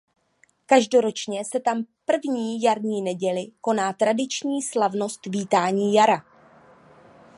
[0.65, 6.23] Každoročně se tam první jarní neděli koná tradiční slavnost vítání jara.